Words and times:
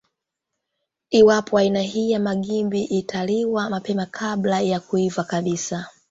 Iwapo 1.11 1.57
aina 1.57 1.81
hii 1.81 2.11
ya 2.11 2.19
magimbi 2.19 2.83
italiwa 2.83 3.69
mapema 3.69 4.05
kabla 4.05 4.61
ya 4.61 4.79
kuiva 4.79 5.23
kabisa 5.23 5.87